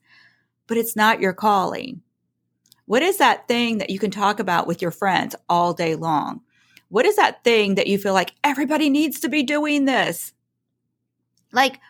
but 0.70 0.78
it's 0.78 0.94
not 0.94 1.20
your 1.20 1.32
calling. 1.32 2.00
What 2.86 3.02
is 3.02 3.16
that 3.16 3.48
thing 3.48 3.78
that 3.78 3.90
you 3.90 3.98
can 3.98 4.12
talk 4.12 4.38
about 4.38 4.68
with 4.68 4.80
your 4.80 4.92
friends 4.92 5.34
all 5.48 5.74
day 5.74 5.96
long? 5.96 6.42
What 6.90 7.06
is 7.06 7.16
that 7.16 7.42
thing 7.42 7.74
that 7.74 7.88
you 7.88 7.98
feel 7.98 8.12
like 8.12 8.34
everybody 8.44 8.88
needs 8.88 9.18
to 9.20 9.28
be 9.28 9.42
doing 9.42 9.84
this? 9.84 10.32
Like, 11.50 11.80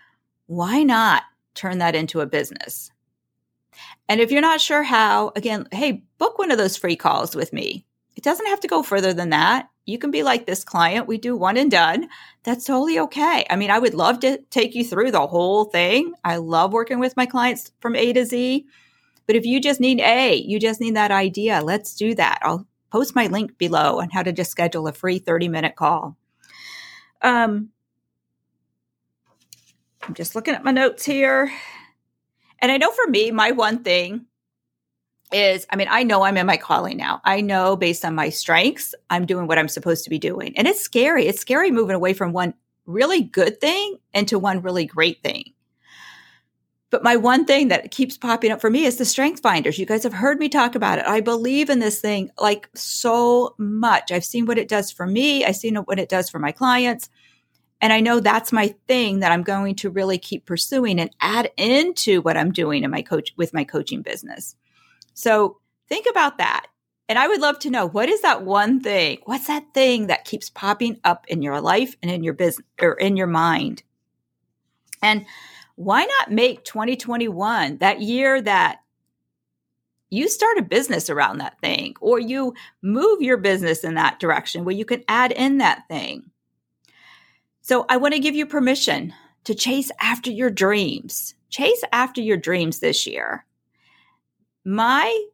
why 0.47 0.83
not 0.83 1.25
turn 1.55 1.77
that 1.79 1.95
into 1.95 2.23
a 2.23 2.27
business? 2.27 2.91
And 4.09 4.19
if 4.19 4.31
you're 4.31 4.41
not 4.41 4.63
sure 4.63 4.83
how, 4.83 5.33
again, 5.37 5.69
hey, 5.73 6.05
book 6.17 6.39
one 6.39 6.51
of 6.51 6.57
those 6.57 6.79
free 6.79 6.97
calls 6.97 7.37
with 7.37 7.53
me. 7.53 7.85
It 8.17 8.25
doesn't 8.25 8.47
have 8.47 8.61
to 8.61 8.69
go 8.69 8.83
further 8.83 9.13
than 9.13 9.29
that. 9.29 9.69
You 9.87 9.99
can 9.99 10.11
be 10.11 10.23
like 10.23 10.47
this 10.47 10.63
client. 10.63 11.07
We 11.07 11.19
do 11.19 11.37
one 11.37 11.57
and 11.57 11.71
done. 11.71 12.09
That's 12.45 12.65
totally 12.65 12.99
okay. 13.01 13.45
I 13.51 13.57
mean, 13.57 13.71
I 13.71 13.79
would 13.79 13.95
love 13.95 14.21
to 14.21 14.39
take 14.51 14.75
you 14.75 14.85
through 14.85 15.11
the 15.11 15.27
whole 15.27 15.65
thing. 15.65 16.13
I 16.25 16.37
love 16.37 16.73
working 16.73 17.01
with 17.01 17.17
my 17.17 17.27
clients 17.27 17.73
from 17.81 17.97
A 17.97 18.13
to 18.13 18.25
Z. 18.25 18.67
But 19.27 19.37
if 19.37 19.47
you 19.47 19.61
just 19.61 19.81
need 19.81 20.01
A, 20.01 20.35
you 20.35 20.59
just 20.59 20.81
need 20.81 20.97
that 20.97 21.11
idea, 21.11 21.63
let's 21.63 21.95
do 21.95 22.15
that. 22.17 22.39
I'll 22.43 22.67
post 22.91 23.15
my 23.15 23.27
link 23.29 23.59
below 23.59 24.01
on 24.01 24.11
how 24.11 24.23
to 24.23 24.33
just 24.33 24.51
schedule 24.51 24.89
a 24.89 24.93
free 24.93 25.19
30 25.19 25.49
minute 25.49 25.77
call. 25.77 26.17
Um, 27.23 27.71
I'm 30.03 30.15
just 30.15 30.35
looking 30.35 30.55
at 30.55 30.65
my 30.65 30.73
notes 30.73 31.05
here. 31.05 31.53
And 32.59 32.73
I 32.73 32.77
know 32.77 32.91
for 32.91 33.09
me, 33.09 33.31
my 33.31 33.53
one 33.53 33.83
thing 33.83 34.27
is 35.33 35.67
I 35.71 35.77
mean, 35.77 35.89
I 35.91 36.03
know 36.03 36.23
I'm 36.23 36.37
in 36.37 36.47
my 36.47 36.57
calling 36.57 36.97
now. 36.97 37.21
I 37.25 37.41
know 37.41 37.77
based 37.77 38.05
on 38.05 38.15
my 38.15 38.31
strengths, 38.31 38.95
I'm 39.09 39.27
doing 39.27 39.47
what 39.47 39.59
I'm 39.59 39.69
supposed 39.69 40.05
to 40.05 40.11
be 40.11 40.19
doing. 40.19 40.57
And 40.57 40.67
it's 40.67 40.81
scary. 40.81 41.27
It's 41.27 41.41
scary 41.41 41.71
moving 41.71 41.97
away 41.97 42.15
from 42.15 42.33
one 42.33 42.55
really 42.87 43.23
good 43.23 43.61
thing 43.61 43.99
into 44.13 44.39
one 44.39 44.63
really 44.63 44.87
great 44.87 45.23
thing. 45.23 45.53
But 46.91 47.05
my 47.05 47.15
one 47.15 47.45
thing 47.45 47.69
that 47.69 47.93
keeps 47.93 48.17
popping 48.17 48.51
up 48.51 48.61
for 48.61 48.69
me 48.69 48.85
is 48.85 48.97
the 48.97 49.05
strength 49.05 49.41
finders. 49.43 49.79
You 49.79 49.87
guys 49.87 50.03
have 50.03 50.13
heard 50.13 50.41
me 50.41 50.49
talk 50.49 50.75
about 50.75 50.99
it. 50.99 51.07
I 51.07 51.21
believe 51.21 51.71
in 51.71 51.79
this 51.79 52.01
thing 52.01 52.31
like 52.37 52.69
so 52.75 53.55
much. 53.59 54.11
I've 54.11 54.25
seen 54.25 54.45
what 54.45 54.59
it 54.59 54.69
does 54.69 54.91
for 54.91 55.07
me. 55.07 55.45
I've 55.45 55.57
seen 55.57 55.77
what 55.77 56.01
it 56.01 56.09
does 56.09 56.29
for 56.29 56.41
my 56.41 56.51
clients. 56.51 57.09
And 57.81 57.93
I 57.93 58.01
know 58.01 58.19
that's 58.21 58.53
my 58.53 58.75
thing 58.89 59.21
that 59.21 59.33
I'm 59.33 59.43
going 59.43 59.77
to 59.77 59.91
really 59.91 60.19
keep 60.19 60.45
pursuing 60.47 61.01
and 61.01 61.15
add 61.21 61.51
into 61.57 62.21
what 62.23 62.37
I'm 62.37 62.53
doing 62.53 62.83
in 62.83 62.91
my 62.91 63.03
coach 63.03 63.33
with 63.37 63.55
my 63.55 63.65
coaching 63.65 64.03
business. 64.03 64.57
So 65.15 65.59
think 65.89 66.07
about 66.11 66.39
that. 66.39 66.67
And 67.09 67.19
I 67.19 67.27
would 67.27 67.41
love 67.41 67.59
to 67.61 67.71
know 67.71 67.87
what 67.87 68.09
is 68.09 68.23
that 68.23 68.45
one 68.45 68.81
thing? 68.81 69.19
What's 69.25 69.49
that 69.49 69.75
thing 69.75 70.07
that 70.07 70.25
keeps 70.25 70.49
popping 70.49 71.01
up 71.03 71.27
in 71.27 71.43
your 71.43 71.61
life 71.61 71.97
and 72.03 72.11
in 72.11 72.23
your 72.23 72.35
business 72.35 72.67
or 72.81 72.93
in 72.93 73.17
your 73.17 73.27
mind? 73.27 73.83
And 75.03 75.27
why 75.75 76.05
not 76.05 76.31
make 76.31 76.65
2021 76.65 77.79
that 77.79 78.01
year 78.01 78.41
that 78.43 78.83
you 80.09 80.29
start 80.29 80.59
a 80.59 80.63
business 80.63 81.11
around 81.11 81.39
that 81.39 81.61
thing 81.61 81.95
or 82.01 82.21
you 82.21 82.55
move 82.83 83.23
your 83.23 83.39
business 83.39 83.83
in 83.83 83.95
that 83.95 84.21
direction 84.21 84.65
where 84.65 84.75
you 84.75 84.85
can 84.85 85.03
add 85.09 85.33
in 85.33 85.59
that 85.59 85.89
thing? 85.89 86.31
So 87.63 87.87
I 87.89 87.97
want 87.97 88.15
to 88.15 88.21
give 88.21 88.37
you 88.37 88.47
permission 88.47 89.15
to 89.45 89.55
chase 89.55 89.91
after 90.01 90.31
your 90.31 90.51
dreams. 90.51 91.35
Chase 91.49 91.83
after 91.93 92.21
your 92.21 92.37
dreams 92.37 92.79
this 92.79 93.07
year. 93.07 93.45
My 94.65 95.27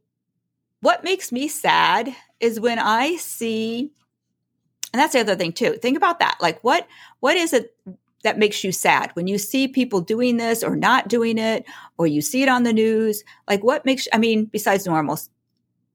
what 0.81 1.05
makes 1.05 1.33
me 1.33 1.49
sad 1.49 2.15
is 2.41 2.61
when 2.61 2.79
I 2.79 3.17
see 3.17 3.91
and 4.93 5.01
that's 5.01 5.13
the 5.13 5.21
other 5.21 5.37
thing 5.37 5.53
too. 5.53 5.75
Think 5.83 5.97
about 5.97 6.21
that. 6.21 6.39
Like 6.41 6.63
what 6.63 6.87
what 7.21 7.37
is 7.37 7.53
it 7.53 7.75
that 8.23 8.39
makes 8.39 8.65
you 8.65 8.73
sad 8.73 9.11
when 9.15 9.27
you 9.27 9.39
see 9.39 9.69
people 9.69 10.01
doing 10.01 10.37
this 10.37 10.63
or 10.63 10.75
not 10.75 11.09
doing 11.09 11.39
it 11.39 11.65
or 11.99 12.07
you 12.07 12.23
see 12.23 12.43
it 12.43 12.49
on 12.49 12.63
the 12.63 12.73
news? 12.73 13.25
Like 13.49 13.63
what 13.63 13.85
makes 13.85 14.09
I 14.13 14.19
mean 14.19 14.47
besides 14.47 14.87
normal 14.87 15.19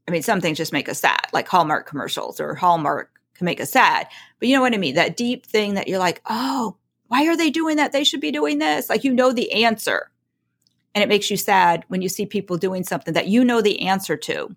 I 0.07 0.11
mean 0.11 0.23
some 0.23 0.41
things 0.41 0.57
just 0.57 0.73
make 0.73 0.89
us 0.89 0.99
sad, 0.99 1.27
like 1.33 1.47
Hallmark 1.47 1.87
commercials 1.87 2.39
or 2.39 2.55
Hallmark 2.55 3.11
can 3.35 3.45
make 3.45 3.61
us 3.61 3.71
sad. 3.71 4.07
But 4.39 4.49
you 4.49 4.55
know 4.55 4.61
what 4.61 4.73
I 4.73 4.77
mean? 4.77 4.95
That 4.95 5.17
deep 5.17 5.45
thing 5.45 5.75
that 5.75 5.87
you're 5.87 5.99
like, 5.99 6.21
oh, 6.29 6.75
why 7.07 7.27
are 7.27 7.35
they 7.37 7.49
doing 7.49 7.77
that? 7.77 7.91
They 7.91 8.03
should 8.03 8.21
be 8.21 8.31
doing 8.31 8.59
this. 8.59 8.89
Like 8.89 9.03
you 9.03 9.13
know 9.13 9.31
the 9.31 9.51
answer. 9.65 10.11
And 10.93 11.03
it 11.03 11.09
makes 11.09 11.31
you 11.31 11.37
sad 11.37 11.85
when 11.87 12.01
you 12.01 12.09
see 12.09 12.25
people 12.25 12.57
doing 12.57 12.83
something 12.83 13.13
that 13.13 13.27
you 13.27 13.45
know 13.45 13.61
the 13.61 13.87
answer 13.87 14.17
to. 14.17 14.55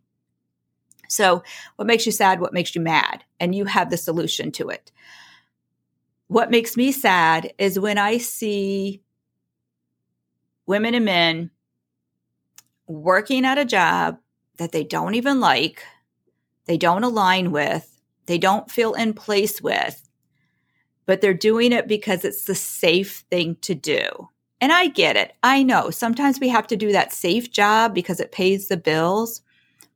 So, 1.09 1.43
what 1.77 1.87
makes 1.87 2.07
you 2.07 2.13
sad? 2.13 2.41
What 2.41 2.53
makes 2.53 2.75
you 2.75 2.81
mad? 2.81 3.25
And 3.39 3.55
you 3.55 3.67
have 3.67 3.91
the 3.91 3.97
solution 3.97 4.51
to 4.53 4.69
it. 4.69 4.91
What 6.29 6.51
makes 6.51 6.77
me 6.77 6.91
sad 6.91 7.53
is 7.59 7.79
when 7.79 7.99
I 7.99 8.19
see 8.19 9.03
women 10.67 10.95
and 10.95 11.05
men 11.05 11.51
working 12.87 13.45
at 13.45 13.59
a 13.59 13.65
job 13.65 14.19
that 14.57 14.73
they 14.73 14.85
don't 14.85 15.15
even 15.15 15.41
like, 15.41 15.85
they 16.67 16.79
don't 16.79 17.05
align 17.05 17.51
with, 17.51 18.01
they 18.27 18.39
don't 18.39 18.71
feel 18.71 18.95
in 18.95 19.13
place 19.13 19.61
with, 19.61 20.09
but 21.07 21.21
they're 21.21 21.35
doing 21.35 21.73
it 21.73 21.87
because 21.87 22.25
it's 22.25 22.45
the 22.45 22.55
safe 22.55 23.25
thing 23.31 23.57
to 23.63 23.75
do. 23.75 24.31
And 24.65 24.73
I 24.73 24.87
get 24.87 25.19
it. 25.19 25.35
I 25.43 25.63
know 25.63 25.91
sometimes 25.91 26.41
we 26.41 26.49
have 26.49 26.67
to 26.69 26.77
do 26.77 26.93
that 26.93 27.13
safe 27.13 27.51
job 27.51 27.95
because 27.95 28.19
it 28.19 28.33
pays 28.33 28.67
the 28.67 28.79
bills. 28.79 29.43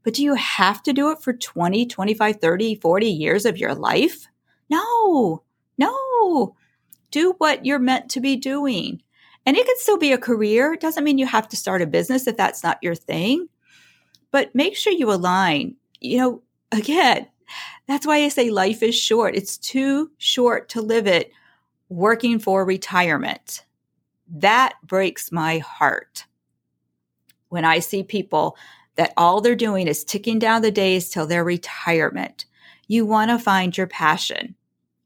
But 0.02 0.12
do 0.12 0.22
you 0.22 0.34
have 0.34 0.82
to 0.82 0.92
do 0.92 1.10
it 1.10 1.22
for 1.22 1.32
20, 1.32 1.86
25, 1.86 2.36
30, 2.36 2.74
40 2.74 3.06
years 3.06 3.46
of 3.46 3.56
your 3.56 3.74
life? 3.74 4.26
No, 4.68 5.42
no. 5.78 6.54
Do 7.10 7.34
what 7.38 7.64
you're 7.64 7.78
meant 7.78 8.10
to 8.10 8.20
be 8.20 8.36
doing. 8.36 9.00
And 9.46 9.56
it 9.56 9.64
can 9.64 9.78
still 9.78 9.96
be 9.96 10.12
a 10.12 10.18
career. 10.18 10.74
It 10.74 10.80
doesn't 10.80 11.02
mean 11.02 11.16
you 11.16 11.24
have 11.24 11.48
to 11.48 11.56
start 11.56 11.80
a 11.80 11.86
business 11.86 12.26
if 12.26 12.36
that's 12.36 12.62
not 12.62 12.76
your 12.82 12.94
thing. 12.94 13.48
But 14.32 14.54
make 14.54 14.76
sure 14.76 14.92
you 14.92 15.10
align. 15.10 15.76
You 15.98 16.18
know, 16.18 16.42
again, 16.72 17.26
that's 17.86 18.06
why 18.06 18.16
I 18.16 18.28
say 18.28 18.50
life 18.50 18.82
is 18.82 18.94
short. 18.94 19.34
It's 19.34 19.56
too 19.56 20.10
short 20.18 20.68
to 20.68 20.82
live 20.82 21.06
it 21.06 21.32
working 21.88 22.38
for 22.38 22.66
retirement. 22.66 23.64
That 24.28 24.74
breaks 24.84 25.32
my 25.32 25.58
heart 25.58 26.26
when 27.48 27.64
I 27.64 27.78
see 27.78 28.02
people 28.02 28.56
that 28.96 29.12
all 29.16 29.40
they're 29.40 29.54
doing 29.54 29.86
is 29.86 30.04
ticking 30.04 30.38
down 30.38 30.62
the 30.62 30.70
days 30.70 31.08
till 31.08 31.26
their 31.26 31.44
retirement. 31.44 32.44
You 32.88 33.06
want 33.06 33.30
to 33.30 33.38
find 33.38 33.76
your 33.76 33.86
passion. 33.86 34.54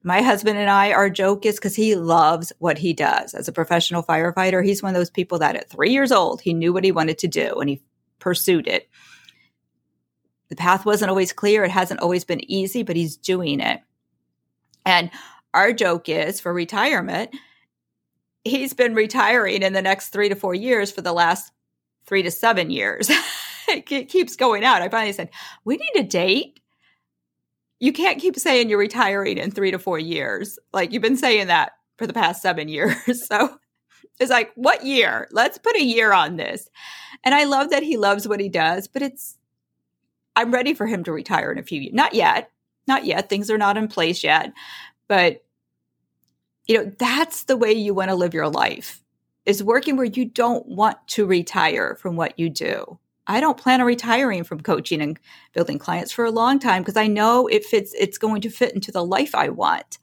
My 0.02 0.22
husband 0.22 0.58
and 0.58 0.68
I, 0.68 0.92
our 0.92 1.10
joke 1.10 1.46
is 1.46 1.56
because 1.56 1.76
he 1.76 1.94
loves 1.94 2.52
what 2.58 2.78
he 2.78 2.92
does. 2.92 3.34
As 3.34 3.46
a 3.46 3.52
professional 3.52 4.02
firefighter, 4.02 4.64
he's 4.64 4.82
one 4.82 4.94
of 4.94 4.98
those 4.98 5.10
people 5.10 5.38
that 5.38 5.54
at 5.54 5.70
three 5.70 5.90
years 5.90 6.10
old, 6.10 6.40
he 6.40 6.54
knew 6.54 6.72
what 6.72 6.84
he 6.84 6.90
wanted 6.90 7.18
to 7.18 7.28
do 7.28 7.60
and 7.60 7.70
he 7.70 7.82
pursued 8.18 8.66
it. 8.66 8.88
The 10.48 10.56
path 10.56 10.84
wasn't 10.84 11.10
always 11.10 11.32
clear. 11.32 11.64
It 11.64 11.70
hasn't 11.70 12.00
always 12.00 12.24
been 12.24 12.50
easy, 12.50 12.82
but 12.82 12.96
he's 12.96 13.16
doing 13.16 13.60
it. 13.60 13.80
And 14.84 15.10
our 15.54 15.72
joke 15.72 16.08
is 16.08 16.40
for 16.40 16.52
retirement, 16.52 17.30
he's 18.44 18.72
been 18.72 18.94
retiring 18.94 19.62
in 19.62 19.72
the 19.72 19.82
next 19.82 20.10
three 20.10 20.28
to 20.28 20.34
four 20.34 20.54
years 20.54 20.90
for 20.90 21.02
the 21.02 21.12
last 21.12 21.52
three 22.06 22.22
to 22.22 22.30
seven 22.30 22.70
years. 22.70 23.10
it 23.68 24.08
keeps 24.08 24.36
going 24.36 24.64
out. 24.64 24.82
I 24.82 24.88
finally 24.88 25.12
said, 25.12 25.30
We 25.64 25.76
need 25.76 25.96
a 25.96 26.02
date. 26.02 26.60
You 27.80 27.92
can't 27.92 28.20
keep 28.20 28.36
saying 28.36 28.68
you're 28.68 28.78
retiring 28.78 29.38
in 29.38 29.50
three 29.50 29.72
to 29.72 29.78
four 29.78 29.98
years. 29.98 30.58
Like 30.72 30.92
you've 30.92 31.02
been 31.02 31.16
saying 31.16 31.48
that 31.48 31.72
for 31.98 32.06
the 32.06 32.12
past 32.12 32.42
seven 32.42 32.68
years. 32.68 33.26
So 33.26 33.58
it's 34.20 34.30
like, 34.30 34.52
what 34.54 34.84
year? 34.84 35.28
Let's 35.32 35.58
put 35.58 35.76
a 35.76 35.82
year 35.82 36.12
on 36.12 36.36
this. 36.36 36.68
And 37.24 37.34
I 37.34 37.44
love 37.44 37.70
that 37.70 37.82
he 37.82 37.96
loves 37.96 38.28
what 38.28 38.40
he 38.40 38.48
does, 38.48 38.86
but 38.86 39.02
it's 39.02 39.36
I'm 40.34 40.52
ready 40.52 40.74
for 40.74 40.86
him 40.86 41.04
to 41.04 41.12
retire 41.12 41.52
in 41.52 41.58
a 41.58 41.62
few 41.62 41.80
years. 41.80 41.94
Not 41.94 42.14
yet. 42.14 42.50
Not 42.86 43.04
yet. 43.04 43.28
Things 43.28 43.50
are 43.50 43.58
not 43.58 43.76
in 43.76 43.88
place 43.88 44.24
yet. 44.24 44.52
But 45.08 45.44
you 46.66 46.78
know, 46.78 46.92
that's 46.98 47.44
the 47.44 47.56
way 47.56 47.72
you 47.72 47.94
want 47.94 48.10
to 48.10 48.14
live 48.14 48.34
your 48.34 48.48
life. 48.48 49.02
Is 49.44 49.62
working 49.62 49.96
where 49.96 50.06
you 50.06 50.24
don't 50.24 50.66
want 50.68 50.98
to 51.08 51.26
retire 51.26 51.96
from 51.96 52.14
what 52.14 52.38
you 52.38 52.48
do. 52.48 53.00
I 53.26 53.40
don't 53.40 53.58
plan 53.58 53.80
on 53.80 53.86
retiring 53.86 54.44
from 54.44 54.60
coaching 54.60 55.00
and 55.00 55.18
building 55.52 55.78
clients 55.78 56.12
for 56.12 56.24
a 56.24 56.30
long 56.30 56.58
time 56.58 56.82
because 56.82 56.96
I 56.96 57.08
know 57.08 57.48
it 57.48 57.64
fits 57.64 57.92
it's 57.98 58.18
going 58.18 58.40
to 58.42 58.50
fit 58.50 58.74
into 58.74 58.92
the 58.92 59.04
life 59.04 59.34
I 59.34 59.48
want. 59.48 59.98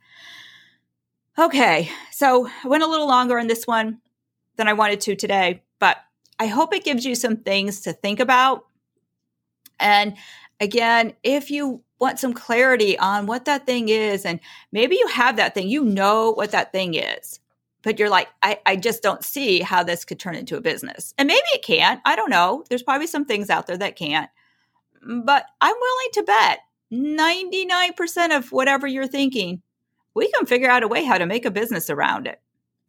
Okay, 1.38 1.90
so 2.12 2.50
I 2.64 2.68
went 2.68 2.84
a 2.84 2.88
little 2.88 3.08
longer 3.08 3.40
on 3.40 3.48
this 3.48 3.66
one 3.66 4.00
than 4.58 4.68
I 4.68 4.74
wanted 4.74 5.00
to 5.02 5.16
today, 5.16 5.64
but 5.80 5.98
I 6.38 6.48
hope 6.48 6.74
it 6.74 6.84
gives 6.84 7.06
you 7.06 7.16
some 7.16 7.38
things 7.38 7.82
to 7.82 7.94
think 7.94 8.20
about. 8.20 8.66
And 9.80 10.18
again, 10.60 11.14
if 11.24 11.50
you 11.50 11.82
want 12.00 12.20
some 12.20 12.34
clarity 12.34 12.98
on 12.98 13.26
what 13.26 13.46
that 13.46 13.66
thing 13.66 13.90
is, 13.90 14.26
and 14.26 14.40
maybe 14.72 14.96
you 14.96 15.08
have 15.08 15.36
that 15.36 15.54
thing, 15.54 15.68
you 15.68 15.84
know 15.84 16.32
what 16.32 16.52
that 16.52 16.72
thing 16.72 16.94
is, 16.94 17.40
but 17.82 18.00
you're 18.00 18.10
like, 18.10 18.30
I, 18.42 18.60
I 18.66 18.76
just 18.76 19.04
don't 19.04 19.24
see 19.24 19.62
how 19.62 19.84
this 19.84 20.06
could 20.06 20.20
turn 20.20 20.36
into 20.36 20.58
a 20.58 20.62
business. 20.62 21.14
And 21.18 21.28
maybe 21.28 21.46
it 21.54 21.64
can't. 21.64 22.02
I 22.06 22.16
don't 22.16 22.30
know. 22.30 22.64
There's 22.70 22.84
probably 22.84 23.08
some 23.08 23.26
things 23.26 23.50
out 23.50 23.68
there 23.68 23.78
that 23.78 23.96
can't. 23.96 24.30
But 25.02 25.46
I'm 25.62 25.76
willing 25.80 26.10
to 26.14 26.24
bet 26.24 26.60
99% 26.92 28.36
of 28.38 28.52
whatever 28.52 28.88
you're 28.88 29.08
thinking, 29.08 29.62
we 30.14 30.32
can 30.32 30.46
figure 30.46 30.70
out 30.70 30.84
a 30.84 30.88
way 30.88 31.06
how 31.06 31.18
to 31.18 31.26
make 31.26 31.46
a 31.46 31.52
business 31.52 31.90
around 31.90 32.28
it. 32.28 32.42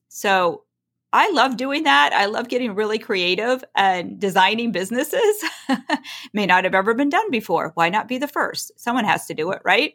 So 0.08 0.64
I 1.12 1.30
love 1.30 1.56
doing 1.56 1.82
that. 1.84 2.12
I 2.12 2.26
love 2.26 2.48
getting 2.48 2.74
really 2.74 2.98
creative 2.98 3.64
and 3.74 4.18
designing 4.20 4.70
businesses. 4.70 5.44
May 6.32 6.46
not 6.46 6.64
have 6.64 6.74
ever 6.74 6.94
been 6.94 7.08
done 7.08 7.30
before. 7.30 7.72
Why 7.74 7.88
not 7.88 8.08
be 8.08 8.18
the 8.18 8.28
first? 8.28 8.72
Someone 8.76 9.04
has 9.04 9.26
to 9.26 9.34
do 9.34 9.50
it, 9.50 9.60
right? 9.64 9.94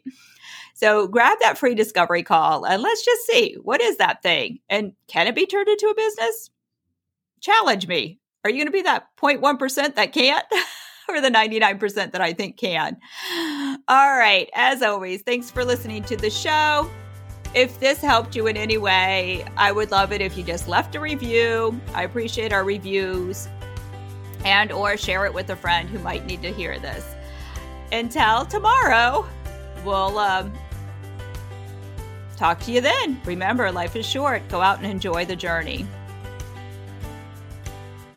So 0.73 1.07
grab 1.07 1.37
that 1.41 1.57
free 1.57 1.73
discovery 1.73 2.23
call 2.23 2.65
and 2.65 2.81
let's 2.81 3.03
just 3.05 3.25
see 3.27 3.55
what 3.61 3.81
is 3.81 3.97
that 3.97 4.21
thing? 4.21 4.59
And 4.69 4.93
can 5.07 5.27
it 5.27 5.35
be 5.35 5.45
turned 5.45 5.69
into 5.69 5.87
a 5.87 5.95
business? 5.95 6.49
Challenge 7.39 7.87
me. 7.87 8.19
Are 8.43 8.49
you 8.49 8.57
going 8.57 8.67
to 8.67 8.71
be 8.71 8.81
that 8.81 9.07
0.1% 9.17 9.95
that 9.95 10.13
can't? 10.13 10.45
or 11.09 11.21
the 11.21 11.29
99% 11.29 12.11
that 12.11 12.21
I 12.21 12.33
think 12.33 12.57
can? 12.57 12.97
All 13.87 14.17
right. 14.17 14.49
As 14.53 14.81
always, 14.81 15.21
thanks 15.21 15.49
for 15.49 15.63
listening 15.63 16.03
to 16.05 16.17
the 16.17 16.29
show. 16.29 16.89
If 17.55 17.79
this 17.79 18.01
helped 18.01 18.35
you 18.35 18.47
in 18.47 18.57
any 18.57 18.77
way, 18.77 19.45
I 19.55 19.71
would 19.71 19.89
love 19.89 20.11
it 20.11 20.19
if 20.19 20.37
you 20.37 20.43
just 20.43 20.67
left 20.67 20.93
a 20.95 20.99
review. 20.99 21.79
I 21.93 22.03
appreciate 22.03 22.51
our 22.51 22.65
reviews 22.65 23.47
and 24.43 24.73
or 24.73 24.97
share 24.97 25.25
it 25.25 25.33
with 25.33 25.49
a 25.49 25.55
friend 25.55 25.89
who 25.89 25.97
might 25.99 26.25
need 26.25 26.41
to 26.41 26.51
hear 26.51 26.77
this. 26.79 27.15
Until 27.93 28.45
tomorrow, 28.45 29.25
we'll 29.85 30.19
um, 30.19 30.51
talk 32.35 32.59
to 32.59 32.73
you 32.73 32.81
then. 32.81 33.21
Remember, 33.23 33.71
life 33.71 33.95
is 33.95 34.05
short. 34.05 34.45
Go 34.49 34.59
out 34.59 34.79
and 34.79 34.85
enjoy 34.85 35.23
the 35.23 35.37
journey. 35.37 35.87